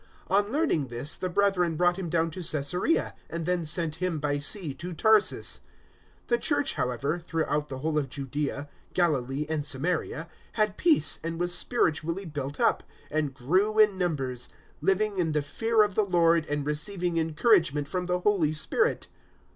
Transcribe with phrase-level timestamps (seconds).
[0.29, 4.39] On learning this, the brethren brought him down to Caesarea, and then sent him by
[4.39, 5.61] sea to Tarsus.
[6.23, 11.39] 009:031 The Church, however, throughout the whole of Judaea, Galilee and Samaria, had peace and
[11.39, 14.49] was spiritually built up; and grew in numbers,
[14.81, 19.07] living in the fear of the Lord and receiving encouragement from the Holy Spirit.